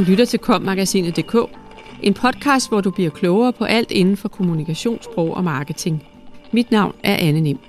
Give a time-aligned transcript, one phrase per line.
[0.00, 1.36] Du lytter til kommagasinet.dk,
[2.02, 6.06] en podcast, hvor du bliver klogere på alt inden for kommunikationssprog og marketing.
[6.52, 7.60] Mit navn er Anne Nimp.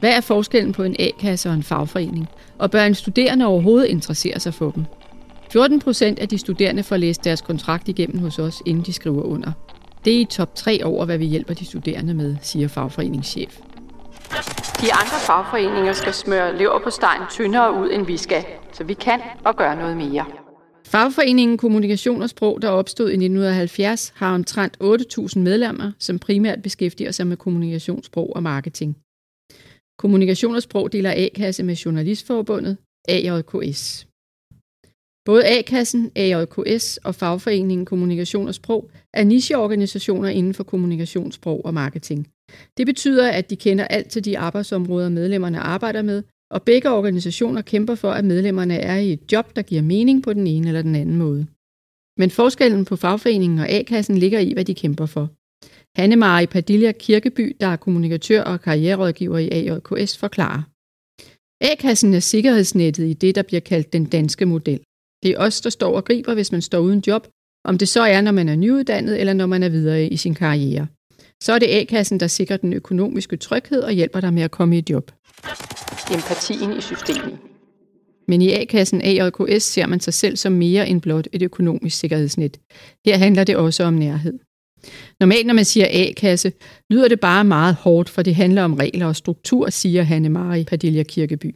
[0.00, 2.28] Hvad er forskellen på en A-kasse og en fagforening?
[2.58, 4.84] Og bør en studerende overhovedet interessere sig for dem?
[5.52, 9.22] 14 procent af de studerende får læst deres kontrakt igennem hos os, inden de skriver
[9.22, 9.52] under.
[10.04, 13.58] Det er i top 3 over, hvad vi hjælper de studerende med, siger fagforeningschef.
[14.80, 18.94] De andre fagforeninger skal smøre lever på stegen tyndere ud, end vi skal, så vi
[18.94, 20.24] kan og gøre noget mere.
[20.96, 27.10] Fagforeningen Kommunikation og Sprog, der opstod i 1970, har omtrent 8.000 medlemmer, som primært beskæftiger
[27.10, 28.96] sig med kommunikationssprog og marketing.
[29.98, 32.76] Kommunikation og Sprog deler A-kasse med Journalistforbundet,
[33.08, 34.06] AJKS.
[35.24, 42.28] Både A-kassen, AJKS og Fagforeningen Kommunikation og Sprog er nicheorganisationer inden for kommunikationssprog og marketing.
[42.76, 47.62] Det betyder, at de kender alt til de arbejdsområder, medlemmerne arbejder med, og begge organisationer
[47.62, 50.82] kæmper for, at medlemmerne er i et job, der giver mening på den ene eller
[50.82, 51.46] den anden måde.
[52.18, 55.30] Men forskellen på fagforeningen og A-kassen ligger i, hvad de kæmper for.
[56.00, 60.62] Hanne Marie Padilla Kirkeby, der er kommunikatør og karriererådgiver i AJKS, forklarer.
[61.60, 64.80] A-kassen er sikkerhedsnettet i det, der bliver kaldt den danske model.
[65.22, 67.28] Det er os, der står og griber, hvis man står uden job,
[67.64, 70.34] om det så er, når man er nyuddannet eller når man er videre i sin
[70.34, 70.86] karriere.
[71.42, 74.78] Så er det A-kassen, der sikrer den økonomiske tryghed og hjælper dig med at komme
[74.78, 75.10] i job.
[76.14, 77.38] Empatien i systemet.
[78.28, 82.58] Men i A-kassen AJKS ser man sig selv som mere end blot et økonomisk sikkerhedsnet.
[83.06, 84.38] Her handler det også om nærhed.
[85.20, 86.52] Normalt, når man siger A-kasse,
[86.90, 90.64] lyder det bare meget hårdt, for det handler om regler og struktur, siger Hanne Marie
[90.64, 91.54] Padilla Kirkeby.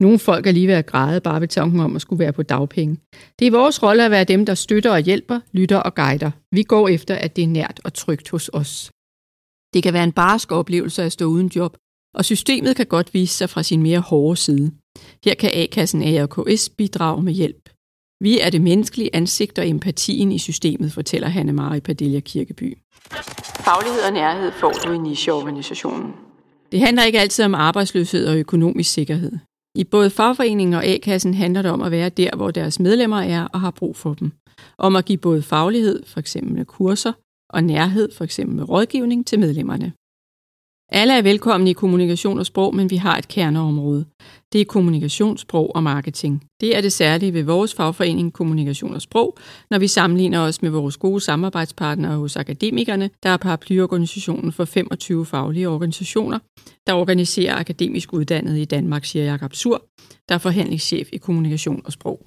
[0.00, 2.42] Nogle folk er lige ved at græde bare ved tanken om at skulle være på
[2.42, 2.96] dagpenge.
[3.38, 6.30] Det er vores rolle at være dem, der støtter og hjælper, lytter og guider.
[6.52, 8.90] Vi går efter, at det er nært og trygt hos os.
[9.74, 11.76] Det kan være en barsk oplevelse at stå uden job,
[12.14, 14.72] og systemet kan godt vise sig fra sin mere hårde side.
[15.24, 17.68] Her kan A-kassen ARKS bidrage med hjælp.
[18.20, 22.78] Vi er det menneskelige ansigt og empatien i systemet, fortæller Hanne Marie Padilla Kirkeby.
[23.64, 26.12] Faglighed og nærhed får du i nicheorganisationen.
[26.72, 29.32] Det handler ikke altid om arbejdsløshed og økonomisk sikkerhed.
[29.74, 33.44] I både fagforeningen og A-kassen handler det om at være der, hvor deres medlemmer er
[33.44, 34.32] og har brug for dem.
[34.78, 36.36] Om at give både faglighed, f.eks.
[36.42, 37.12] med kurser,
[37.50, 38.40] og nærhed, f.eks.
[38.46, 39.92] med rådgivning til medlemmerne.
[40.94, 44.04] Alle er velkomne i kommunikation og sprog, men vi har et kerneområde.
[44.52, 46.44] Det er kommunikation, sprog og marketing.
[46.60, 49.36] Det er det særlige ved vores fagforening Kommunikation og Sprog,
[49.70, 55.26] når vi sammenligner os med vores gode samarbejdspartnere hos akademikerne, der er paraplyorganisationen for 25
[55.26, 56.38] faglige organisationer,
[56.86, 59.84] der organiserer akademisk uddannet i Danmark, siger Jakob Sur,
[60.28, 62.26] der er forhandlingschef i Kommunikation og Sprog.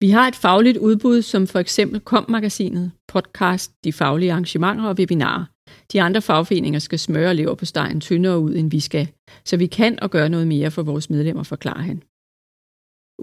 [0.00, 5.44] Vi har et fagligt udbud, som for eksempel KOM-magasinet, podcast, de faglige arrangementer og webinarer.
[5.92, 9.08] De andre fagforeninger skal smøre lever på stegen tyndere ud, end vi skal,
[9.44, 12.02] så vi kan og gøre noget mere for vores medlemmer, forklarer han.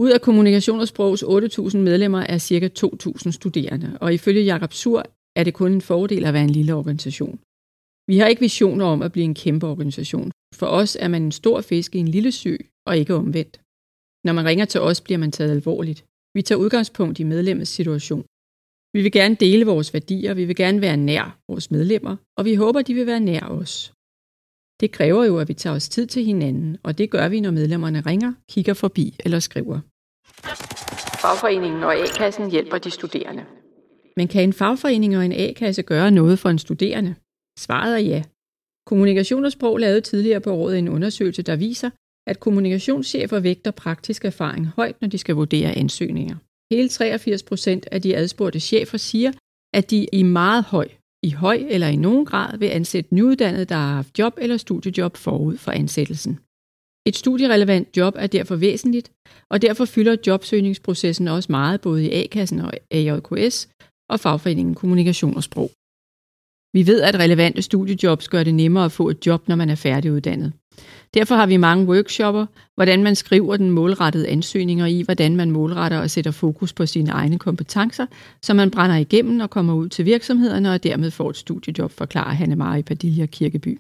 [0.04, 2.70] Ud af Kommunikation og Sprogs 8.000 medlemmer er ca.
[2.80, 5.04] 2.000 studerende, og ifølge Jakob Sur
[5.36, 7.40] er det kun en fordel at være en lille organisation.
[8.08, 10.32] Vi har ikke visioner om at blive en kæmpe organisation.
[10.56, 12.56] For os er man en stor fisk i en lille sø,
[12.88, 13.62] og ikke omvendt.
[14.26, 16.06] Når man ringer til os, bliver man taget alvorligt.
[16.36, 18.26] Vi tager udgangspunkt i medlemmets situation.
[18.96, 22.56] Vi vil gerne dele vores værdier, vi vil gerne være nær vores medlemmer, og vi
[22.56, 23.94] håber, de vil være nær os.
[24.80, 27.52] Det kræver jo, at vi tager os tid til hinanden, og det gør vi, når
[27.52, 29.80] medlemmerne ringer, kigger forbi eller skriver.
[31.22, 33.46] Fagforeningen og A-kassen hjælper de studerende.
[34.18, 37.16] Men kan en fagforening og en A-kasse gøre noget for en studerende?
[37.60, 38.24] Svaret er ja.
[38.86, 41.90] Kommunikation og Sprog lavede tidligere på året en undersøgelse, der viser,
[42.28, 46.36] at kommunikationschefer vægter praktisk erfaring højt, når de skal vurdere ansøgninger.
[46.72, 49.32] Hele 83 procent af de adspurgte chefer siger,
[49.74, 50.88] at de i meget høj,
[51.24, 55.18] i høj eller i nogen grad vil ansætte nyuddannede, der har haft job eller studiejob
[55.18, 56.40] forud for ansættelsen.
[57.08, 59.12] Et studierelevant job er derfor væsentligt,
[59.50, 63.70] og derfor fylder jobsøgningsprocessen også meget både i A-kassen og AJKS
[64.10, 65.72] og fagforeningen Kommunikation og Sprog.
[66.78, 69.76] Vi ved, at relevante studiejobs gør det nemmere at få et job, når man er
[69.76, 70.54] færdiguddannet.
[71.14, 75.52] Derfor har vi mange workshopper, hvordan man skriver den målrettede ansøgning og i, hvordan man
[75.52, 78.06] målretter og sætter fokus på sine egne kompetencer,
[78.42, 82.34] så man brænder igennem og kommer ud til virksomhederne og dermed får et studiejob, forklarer
[82.34, 83.80] Hanne Marie Padilla Kirkeby.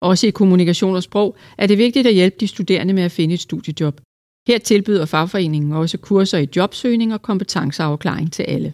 [0.00, 3.34] Også i kommunikation og sprog er det vigtigt at hjælpe de studerende med at finde
[3.34, 4.00] et studiejob.
[4.48, 8.72] Her tilbyder fagforeningen også kurser i jobsøgning og kompetenceafklaring til alle.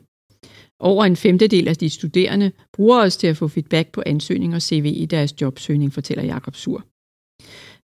[0.80, 4.62] Over en femtedel af de studerende bruger os til at få feedback på ansøgning og
[4.62, 6.84] CV i deres jobsøgning, fortæller Jakob Sur.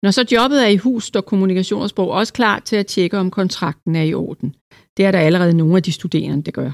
[0.03, 3.97] Når så jobbet er i hus, står kommunikationssprog også klar til at tjekke, om kontrakten
[3.97, 4.55] er i orden.
[4.97, 6.71] Det er der allerede nogle af de studerende, der gør.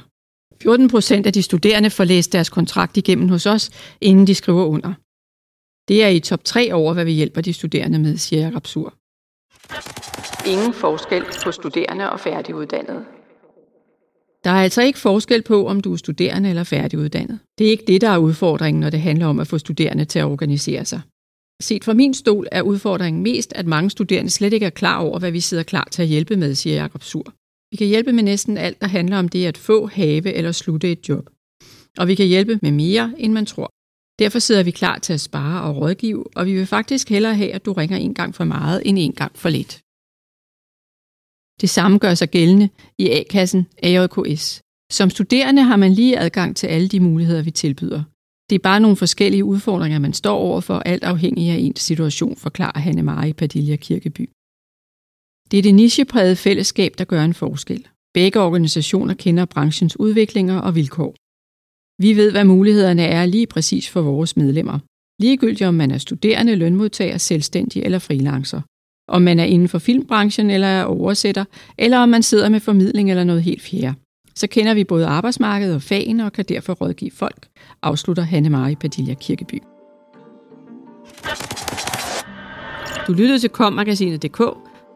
[0.63, 3.71] 14 procent af de studerende får læst deres kontrakt igennem hos os,
[4.01, 4.95] inden de skriver under.
[5.89, 8.95] Det er i top 3 over, hvad vi hjælper de studerende med, siger Jakob Sur.
[10.47, 13.05] Ingen forskel på studerende og færdiguddannede.
[14.45, 17.39] Der er altså ikke forskel på, om du er studerende eller færdiguddannet.
[17.59, 20.19] Det er ikke det, der er udfordringen, når det handler om at få studerende til
[20.19, 21.01] at organisere sig.
[21.63, 25.19] Set fra min stol er udfordringen mest, at mange studerende slet ikke er klar over,
[25.19, 27.35] hvad vi sidder klar til at hjælpe med, siger Jakob Sur.
[27.71, 30.93] Vi kan hjælpe med næsten alt, der handler om det at få, have eller slutte
[30.93, 31.31] et job.
[31.99, 33.73] Og vi kan hjælpe med mere, end man tror.
[34.19, 37.53] Derfor sidder vi klar til at spare og rådgive, og vi vil faktisk hellere have,
[37.53, 39.83] at du ringer en gang for meget, end en gang for lidt.
[41.61, 42.69] Det samme gør sig gældende
[42.99, 44.63] i A-kassen AJKS.
[44.93, 48.03] Som studerende har man lige adgang til alle de muligheder, vi tilbyder.
[48.51, 52.79] Det er bare nogle forskellige udfordringer, man står overfor, alt afhængig af ens situation, forklarer
[52.79, 54.31] Hanne Marie Padilla Kirkeby.
[55.51, 57.89] Det er det nicheprægede fællesskab, der gør en forskel.
[58.15, 61.15] Begge organisationer kender branchens udviklinger og vilkår.
[62.03, 64.79] Vi ved, hvad mulighederne er lige præcis for vores medlemmer.
[65.23, 68.61] Ligegyldigt om man er studerende, lønmodtager, selvstændig eller freelancer.
[69.09, 71.45] Om man er inden for filmbranchen eller er oversætter,
[71.79, 73.95] eller om man sidder med formidling eller noget helt fjerde.
[74.39, 77.47] Så kender vi både arbejdsmarkedet og fagene og kan derfor rådgive folk,
[77.83, 79.63] afslutter Hanne Marie Padilla Kirkeby.
[83.07, 84.43] Du lyttede til kommagasinet.dk,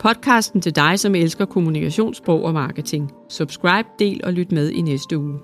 [0.01, 3.13] podcasten til dig, som elsker kommunikationssprog og marketing.
[3.29, 5.39] Subscribe, del og lyt med i næste uge.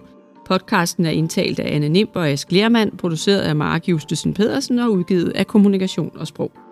[0.47, 4.93] Podcasten er indtalt af Anne Nimb og Ask Lermand, produceret af Mark Justesen Pedersen og
[4.93, 6.68] udgivet af Kommunikation og Sprog.